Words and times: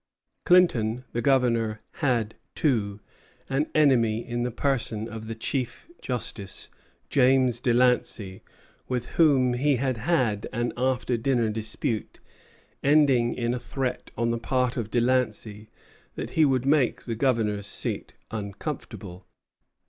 Clinton, 0.47 1.03
the 1.13 1.21
governor, 1.21 1.79
had, 2.01 2.33
too, 2.55 2.99
an 3.49 3.67
enemy 3.75 4.27
in 4.27 4.41
the 4.41 4.49
person 4.49 5.07
of 5.07 5.27
the 5.27 5.35
Chief 5.35 5.87
Justice, 6.01 6.71
James 7.11 7.59
de 7.59 7.71
Lancey, 7.71 8.41
with 8.87 9.05
whom 9.17 9.53
he 9.53 9.75
had 9.75 9.97
had 9.97 10.47
an 10.51 10.73
after 10.75 11.17
dinner 11.17 11.51
dispute, 11.51 12.19
ending 12.81 13.35
in 13.35 13.53
a 13.53 13.59
threat 13.59 14.09
on 14.17 14.31
the 14.31 14.39
part 14.39 14.75
of 14.75 14.89
De 14.89 14.99
Lancey 14.99 15.69
that 16.15 16.31
he 16.31 16.45
would 16.45 16.65
make 16.65 17.03
the 17.05 17.13
Governor's 17.13 17.67
seat 17.67 18.15
uncomfortable. 18.31 19.27